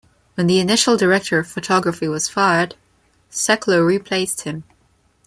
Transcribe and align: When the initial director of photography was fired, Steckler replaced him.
When 0.33 0.47
the 0.47 0.57
initial 0.59 0.97
director 0.97 1.37
of 1.37 1.47
photography 1.47 2.07
was 2.07 2.27
fired, 2.27 2.73
Steckler 3.29 3.85
replaced 3.85 4.41
him. 4.45 4.63